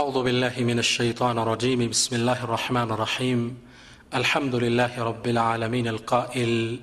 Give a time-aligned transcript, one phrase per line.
[0.00, 1.90] أعوذ بالله من الشيطان الرجيم.
[1.90, 3.58] بسم الله الرحمن الرحيم.
[4.14, 6.78] الحمد لله رب العالمين القائل.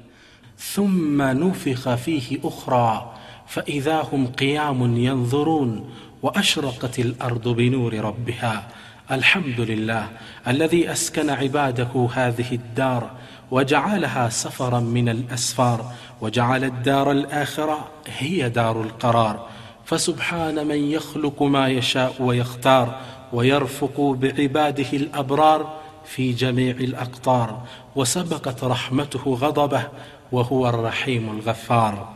[0.59, 3.14] ثم نفخ فيه أخرى
[3.48, 5.90] فإذا هم قيام ينظرون
[6.24, 8.68] وأشرقت الأرض بنور ربها.
[9.12, 10.10] الحمد لله
[10.47, 13.12] الذي أسكن عباده هذه الدار
[13.52, 15.92] وجعلها سفرا من الأسفار
[16.22, 19.56] وجعل الدار الآخرة هي دار القرار.
[19.88, 22.99] فسبحان من يخلق ما يشاء ويختار
[23.34, 25.73] ويرفق بعباده الأبرار
[26.05, 27.62] في جميع الأقطار
[27.96, 29.84] وسبقت رحمته غضبه
[30.32, 32.10] وهو الرحيم الغفار.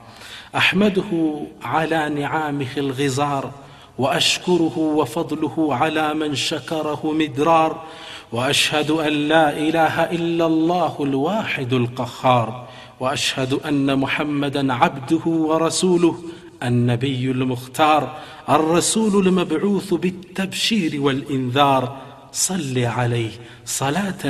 [0.56, 3.52] أحمده على نعامه الغزار
[3.98, 7.84] وأشكره وفضله على من شكره مدرار
[8.32, 12.68] وأشهد أن لا إله إلا الله الواحد القهار
[13.00, 16.16] وأشهد أن محمدا عبده ورسوله
[16.63, 18.03] النبي المختار
[18.49, 21.97] الرسول المبعوث بالتبشير والانذار
[22.33, 23.31] صل عليه
[23.67, 24.23] صلاه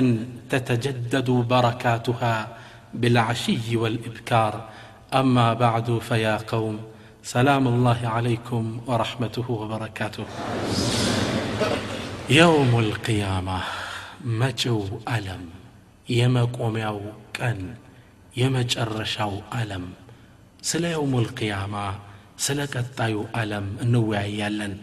[0.50, 2.56] تتجدد بركاتها
[2.94, 4.68] بالعشي والابكار
[5.14, 6.80] اما بعد فيا قوم
[7.24, 10.24] سلام الله عليكم ورحمته وبركاته
[12.30, 13.58] يوم القيامة
[14.40, 14.78] መጪው
[15.14, 15.42] ዓለም
[16.08, 16.98] የመቆሚያው
[17.38, 17.58] ቀን
[18.40, 19.84] የመጨረሻው ዓለም
[20.60, 21.74] ስለ የውም ልቅያማ
[22.45, 24.73] ስለ ቀጣዩ ዓለም እንወያያለን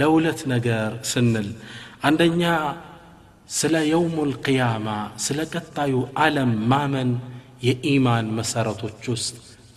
[0.00, 1.48] ለሁለት ነገር ስንል
[2.08, 2.42] አንደኛ
[3.50, 4.88] ስለ የውሙ ልቅያማ
[5.26, 7.10] ስለ ቀጣዩ ዓለም ማመን
[7.68, 9.36] የኢማን መሰረቶች ውስጥ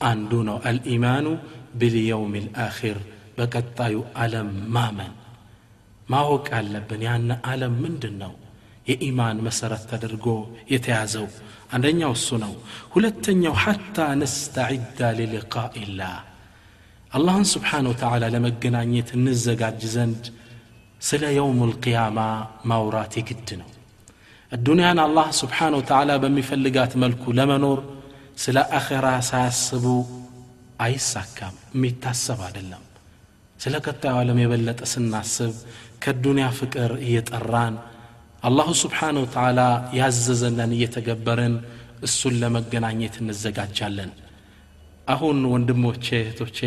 [0.09, 1.28] አንዱ ነው አልኢማኑ
[1.80, 2.98] ብልየውም ልአኪር
[3.38, 5.14] በቀጣዩ ዓለም ማመን
[6.09, 8.34] ማወቅ አለብን ያነ ዓለም ምንድን ነው
[8.90, 10.28] የኢማን መሰረት ተደርጎ
[10.74, 11.28] የተያዘው
[11.76, 12.54] አንደኛው እሱ ነው
[12.96, 16.16] ሁለተኛው ሐታ ነስተዒዳ ሊልቃኢላህ
[17.17, 20.23] አላህን ስብሓን ወተላ ለመገናኘት እንዘጋጅ ዘንድ
[21.08, 22.20] ስለ የውም ልቅያማ
[22.72, 23.70] ማውራት የግድ ነው
[24.58, 27.80] الدنيا الله سبحانه وتعالى بمفلقات ملكه لمنور
[28.44, 29.97] سلا أخرى ساسبو
[30.86, 32.84] أي ساكام ميتا السبع للم
[33.63, 35.53] سلا كتا ولم يبلت أسنى السب
[36.03, 37.74] كالدنيا فكر يتقران
[38.47, 39.68] الله سبحانه وتعالى
[40.00, 41.53] يعززنا نيتقبرن
[42.07, 44.12] السلم الجنان يتنزقات جالن.
[45.07, 46.59] አሁን ወንድሞቼ እህቶቼ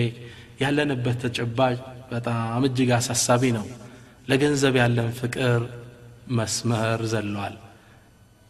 [0.62, 1.78] ያለንበት ተጨባጭ
[2.12, 3.66] በጣም እጅግ አሳሳቢ ነው።
[4.28, 5.60] ለገንዘብ ያለን ፍቅር
[6.30, 7.54] መስመር ዘሏል።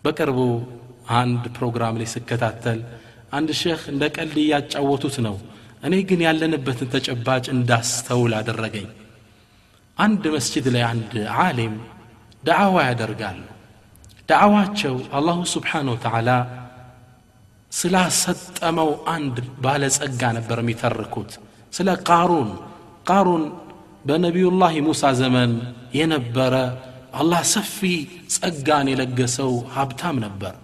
[0.04, 0.38] በቅርቡ
[1.16, 2.80] አንድ ፕሮግራም ላይ ስከታተል
[3.32, 5.36] አንድ ሼክ እንደ ቀልድ እያጫወቱት ነው።
[5.84, 8.86] እኔ ግን ያለንበትን ተጨባጭ እንዳስተውል አደረገኝ።
[9.98, 11.74] አንድ መስጂድ ላይ አንድ ዓሊም
[12.42, 13.40] ደዓዋ ያደርጋሉ።
[14.28, 16.30] ደዓዋቸው አላሁ ስብሓን ወተዓላ
[17.74, 21.30] ስላሰጠመው አንድ ባለጸጋ ነበር የሚተርኩት።
[21.72, 22.50] ስለ ቃሩን
[23.08, 23.44] ቃሩን
[24.04, 25.52] በነቢዩላህ ሙሳ ዘመን
[25.98, 26.54] የነበረ
[27.14, 27.78] አላህ ሰፊ
[28.36, 30.54] ጸጋን የለገሰው ሀብታም ነበር።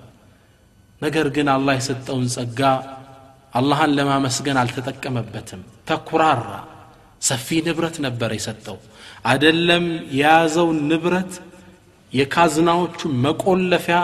[1.03, 2.61] ነገር ግን አላህ የሰጠውን ጸጋ
[3.55, 6.49] አላህን ለማመስገን አልተጠቀመበትም። ተኩራራ
[7.23, 8.77] ሰፊ ንብረት ነበር የሰጠው።
[9.25, 9.87] አደለም
[10.19, 11.33] የያዘው ንብረት
[12.13, 13.99] የካዝናዎቹ መቆለፊያ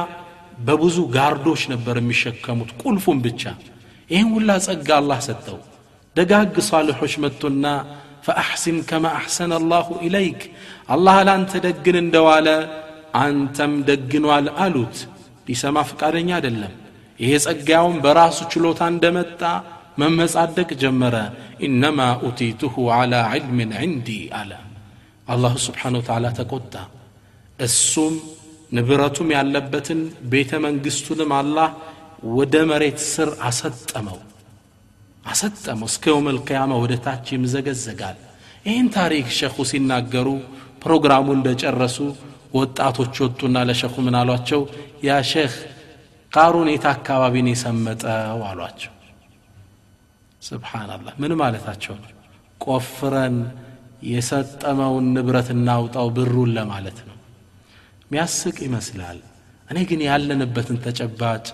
[0.60, 3.44] በብዙ ጋርዶች ነበር የሚሸከሙት ቁልፉን ብቻ
[4.10, 5.60] ይህን ሁላ ጸጋ አላህ ሰጠው
[6.16, 7.66] ደጋግ ሳልሖች መጥቶና
[8.26, 10.42] ፈአሕሲን ከማ አሕሰነ አላሁ ኢለይክ
[10.96, 12.48] አላህ ለአንተ ደግን እንደዋለ
[13.22, 14.98] አንተም ደግኗል አሉት
[15.48, 16.74] ሊሰማ ፈቃደኛ አይደለም
[17.20, 19.42] ይሄ ጸጋውን በራሱ ችሎታ እንደመጣ
[20.02, 21.16] መመጻደቅ ጀመረ
[21.68, 24.10] ኢነማ ኡቲቱሁ ዓላ ዕልምን ዕንዲ
[24.40, 24.52] አለ
[25.34, 26.74] አላሁ ስብሓን ወተዓላ ተቆጣ
[27.60, 28.14] እሱም
[28.73, 30.01] ንብረቱም ያለበትን
[30.31, 31.69] ቤተ መንግስቱንም አላህ
[32.37, 34.19] ወደ መሬት ስር አሰጠመው።
[35.27, 38.19] አሰጠመው። እስከ የውም ልቅያማ ወደ ታች ይምዘገዘጋል።
[38.67, 40.29] ይህን ታሪክ ሸኹ ሲናገሩ
[40.83, 41.99] ፕሮግራሙ እንደጨረሱ
[42.55, 44.61] ወጣቶች ወጡና ለሸኹ ምን አሏቸው?
[45.05, 45.55] ያ ሼክ
[46.33, 48.41] ቃሩን የት አካባቢን የሰመጠው?
[48.51, 48.93] አሏቸው።
[50.43, 52.11] ስብሓናላህ ምን ማለታቸው ነው?
[52.61, 53.37] ቆፍረን
[54.07, 57.16] የሰጠመውን ንብረት እናውጣው ብሩን ለማለት ነው
[58.11, 59.19] ሚያስቅ ይመስላል።
[59.69, 61.47] እኔ ግን ያለንበትን ተጨባጭ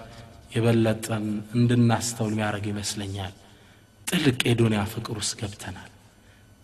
[0.55, 1.25] የበለጠን
[1.57, 3.33] እንድናስተውል የሚያደርግ ይመስለኛል።
[4.07, 5.91] ጥልቅ የዱንያ ፍቅር ውስጥ ገብተናል።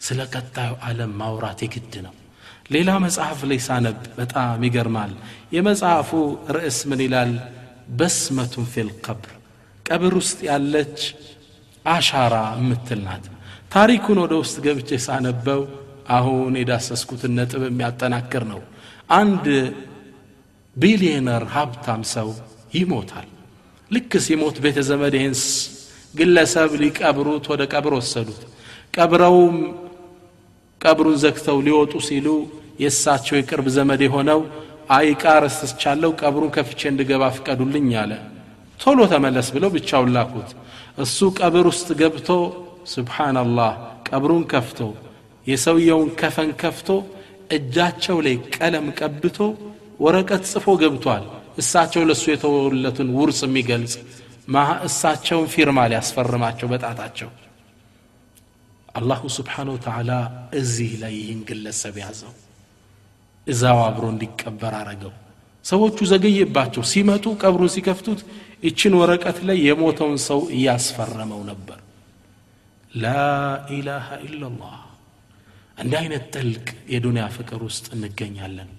[0.00, 2.14] ስለ ቀጣዩ ዓለም ማውራት የግድ ነው።
[2.70, 5.12] ሌላ መጽሐፍ ላይ ሳነብ በጣም ይገርማል።
[5.54, 6.10] የመጽሐፉ
[6.56, 7.32] ርዕስ ምን ይላል?
[7.98, 9.32] በስመቱን ፊል ቀብር
[9.86, 10.98] ቀብር ውስጥ ያለች
[11.86, 13.24] አሻራ የምትል ናት።
[13.72, 15.60] ታሪኩን ወደ ውስጥ ገብቼ ሳነበው
[16.08, 18.60] አሁን የዳሰስኩትን ነጥብ የሚያጠናክር ነው።
[19.14, 19.46] አንድ
[20.76, 22.28] ቢሊዮነር ሀብታም ሰው
[22.74, 23.28] ይሞታል።
[23.90, 25.34] ልክ ሲሞት ቤተ ዘመድ ይህን
[26.14, 28.40] ግለሰብ ሊቀብሩት ወደ ቀብር ወሰዱት።
[28.96, 29.56] ቀብረውም
[30.80, 32.26] ቀብሩን ዘግተው ሊወጡ ሲሉ
[32.82, 34.40] የእሳቸው የቅርብ ዘመድ የሆነው
[34.90, 38.12] አይቃ ረስቻለሁ ቀብሩን ከፍቼ እንድገባ ፍቀዱልኝ አለ።
[38.80, 40.50] ቶሎ ተመለስ ብለው ብቻውን ላኩት።
[40.98, 42.28] እሱ ቀብር ውስጥ ገብቶ
[42.92, 43.72] ስብሓናላህ
[44.08, 44.78] ቀብሩን ከፍቶ
[45.47, 46.89] የሰውየውን ከፈን ከፍቶ
[47.55, 49.37] እጃቸው ላይ ቀለም ቀብቶ
[50.03, 51.23] ወረቀት ጽፎ ገብቷል
[51.61, 53.93] እሳቸው ለእሱ የተወለቱን ውርስ የሚገልጽ
[54.87, 57.29] እሳቸውን ፊርማ ሊያስፈርማቸው በጣታቸው
[58.95, 60.11] አላሁ ስብሓን ወተዓላ
[60.59, 62.33] እዚህ ላይ ይህን ግለሰብ ያዘው
[63.47, 65.13] እዛው አብሮ እንዲቀበር አረገው
[65.65, 68.21] ሰዎቹ ዘገየባቸው ሲመጡ ቀብሩን ሲከፍቱት
[68.63, 71.79] ይችን ወረቀት ላይ የሞተውን ሰው እያስፈረመው ነበር
[72.95, 74.75] ላኢላሃ ኢላላህ
[75.77, 78.69] እንዲህ አይነት ጥልቅ የዱንያ ፍቅር ውስጥ እንገኛለን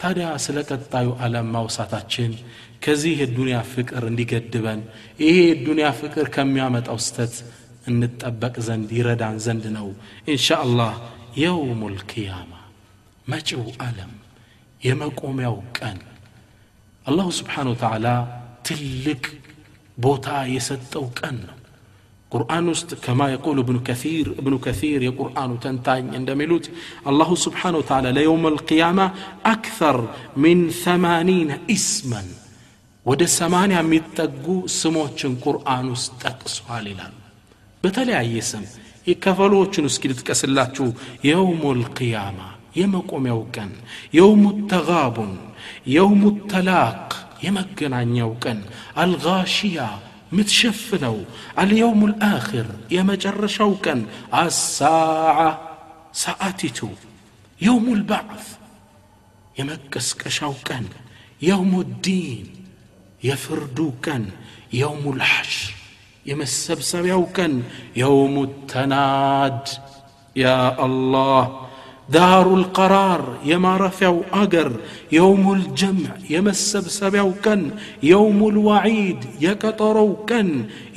[0.00, 2.32] ታዲያ ስለ ቀጣዩ ዓለም ማውሳታችን
[2.84, 4.80] ከዚህ የዱንያ ፍቅር እንዲገድበን
[5.22, 7.34] ይሄ የዱንያ ፍቅር ከሚያመጣው ስተት
[7.90, 9.86] እንጠበቅ ዘንድ ይረዳን ዘንድ ነው
[10.32, 10.92] ኢንሻ አላህ
[11.42, 12.52] የውሙ ልቅያማ
[13.26, 14.12] መጪው ዓለም
[14.80, 15.98] የመቆሚያው ቀን
[17.06, 18.08] አላሁ ስብሓን ወተዓላ
[18.68, 19.22] ትልቅ
[19.98, 21.56] ቦታ የሰጠው ቀን ነው
[22.32, 26.66] ቁርአን ውስጥ ከማ የቁል እብኑ ከሲር እብኑ ከሲር የቁርአኑ ተንታኝ እንደሚሉት
[27.10, 29.00] አላሁ ስብሓን ወተዓላ ለየውም አልቅያማ
[29.50, 29.98] አክተር
[30.42, 32.28] ሚን ሰማኒነ ኢስመን
[33.06, 34.46] ወደ ሰማንያ የሚጠጉ
[34.76, 37.14] ስሞችን ቁርአን ውስጥ ጠቅሷል ይላሉ
[37.84, 38.64] በተለያየ ስም
[39.06, 40.86] የከፈሎችን እስኪ ልጥቀስላችሁ
[41.28, 42.40] የውሙ ልቅያማ
[42.78, 43.70] የመቆሚያው ቀን
[44.16, 45.32] የውሙ ተጋቡን
[45.94, 47.08] የውሙ ተላቅ
[47.44, 48.58] የመገናኛው ቀን
[49.02, 49.78] አልጋሽያ
[50.36, 51.16] ምትሸፍነው
[51.62, 54.00] አልየውም ልአኽር የመጨረሻው ቀን
[54.40, 55.38] አሳዓ
[56.22, 56.78] ሰዓቲቱ
[57.60, 58.46] የውሙ ልባዕት
[59.56, 60.86] የመቀስቀሻው ቀን
[61.42, 61.74] የውሙ
[62.04, 62.46] ዲን
[63.22, 64.24] የፍርዱ ቀን
[64.78, 65.76] የውሙ ልሐሽር
[66.26, 67.54] የመሰብሰቢያው ቀን
[68.00, 68.36] የውሙ
[68.72, 69.64] ተናድ
[70.36, 70.52] ያ
[70.86, 71.44] አላህ
[72.08, 74.70] ዳሩ ልቀራር የማረፊያው አገር
[75.16, 77.62] የውሙ ልጀምዕ የመሰብሰቢያው ቀን
[78.08, 80.50] የውሙ ልዋዒድ የቀጠሮው ቀን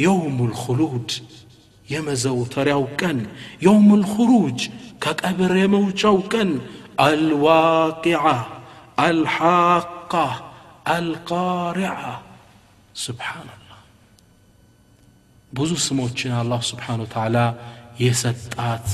[0.04, 1.12] የውሙ ልኹሉድ
[1.90, 3.18] የመዘውተሪያው ቀን
[3.66, 4.62] የውሙ ልኹሩጅ
[5.04, 6.52] ከቀብር የመውጫው ቀን
[7.06, 8.24] አልዋቂዓ
[9.06, 10.14] አልሓቃ
[10.94, 11.94] አልቃሪዓ
[13.06, 13.80] ስብሓንላህ
[15.52, 17.38] ብዙ ስሞችን አላህ ስብሓን ወተዓላ
[18.04, 18.88] የሰጣት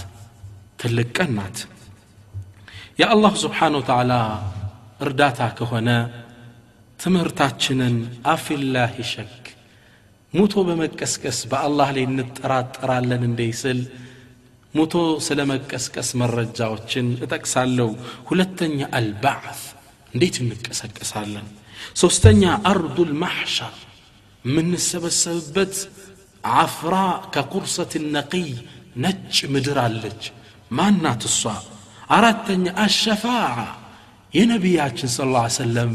[0.81, 1.59] ትልቅ ቀን ናት
[3.01, 4.13] የአላህ ስብሓን ወተዓላ
[5.05, 5.89] እርዳታ ከሆነ
[6.99, 7.95] ትምህርታችንን
[8.33, 9.45] አፊላህ ሸክ
[10.33, 13.79] ሙቶ በመቀስቀስ በአላህ ላይ እንጠራጠራለን እንዴ ስል
[14.73, 14.93] ሙቶ
[15.25, 17.89] ስለ መቀስቀስ መረጃዎችን እጠቅሳለሁ
[18.29, 19.61] ሁለተኛ አልባዕት
[20.13, 21.47] እንዴት እንቀሰቀሳለን
[22.01, 23.75] ሶስተኛ አርዱ ልማሕሸር
[24.45, 25.75] የምንሰበሰብበት
[26.59, 26.95] አፍራ
[27.33, 28.47] ከቁርሰት ነቂይ
[29.03, 30.23] ነጭ ምድር አለች
[30.77, 31.41] ማናት እሷ
[32.15, 33.57] አራተኛ አሸፋዓ
[34.33, 35.91] የነቢያችን ስ ላ ሰለም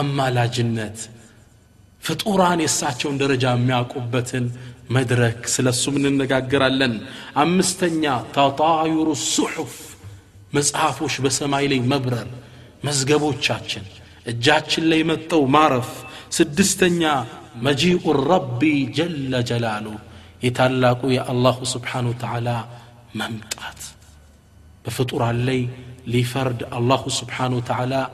[0.00, 0.98] አማላጅነት
[2.02, 4.44] ፍጡራን የእሳቸውን ደረጃ የሚያውቁበትን
[4.96, 6.94] መድረክ ስለ እሱም እንነጋገራለን
[7.42, 8.04] አምስተኛ
[8.36, 9.74] ተጣዩሩ ሱሑፍ
[10.52, 12.28] መጽሐፎች በሰማይ ላይ መብረር
[12.86, 13.84] መዝገቦቻችን
[14.26, 15.90] እጃችን ላይ መጠው ማረፍ
[16.38, 17.02] ስድስተኛ
[17.66, 18.62] መጂኡ ረቢ
[18.96, 19.86] ጀለ ጀላሉ
[20.46, 22.48] የታላቁ የአላሁ ስብሓን ወተዓላ
[23.20, 23.80] መምጣት
[24.85, 25.67] بفطور علي
[26.07, 28.09] ليفرد الله سبحانه وتعالى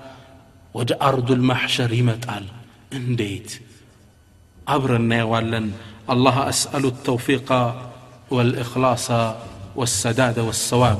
[0.74, 2.46] ود أرض المحشر يمتال
[2.94, 3.50] انديت
[4.68, 5.72] أبرنا والن
[6.10, 7.50] الله أسأل التوفيق
[8.32, 9.08] والإخلاص
[9.76, 11.00] والسداد والصواب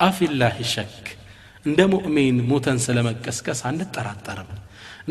[0.00, 1.04] أفي الله شك
[1.66, 4.62] عند مؤمن موتن سلمك كسكس عند التراترم الترى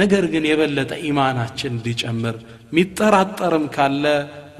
[0.01, 2.35] ነገር ግን የበለጠ ኢማናችን እንዲጨምር
[2.75, 4.05] ሚጠራጠርም ካለ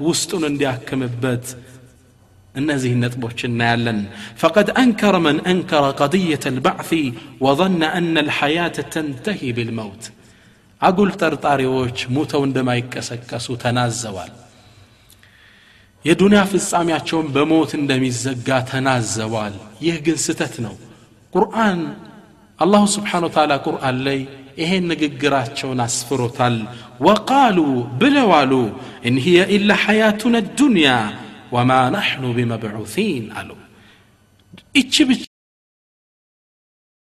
[0.06, 1.46] ውስጡን እንዲያክምበት
[2.56, 4.04] النزه نطبوش النالن
[4.36, 6.94] فقد أنكر من أنكر قضية البعث
[7.40, 10.10] وظن أن الحياة تنتهي بالموت.
[10.82, 14.30] أقول ترطاري ووش موتو عندما يكسكسو تنازوال
[16.04, 20.74] يدنا في السامية شون بموت عندما يزقى تنازوال يهجن ستتنو
[21.32, 21.94] قرآن
[22.62, 24.26] الله سبحانه وتعالى قرآن لي
[24.60, 26.30] إهن نققرات شون أسفرو
[27.00, 28.70] وقالوا بلوالو
[29.06, 31.21] إن هي إلا حياتنا الدنيا
[31.55, 33.49] ወማ ናሕኑ ቢመብዑሲን አሉ
[34.81, 35.23] እቺ ብቻ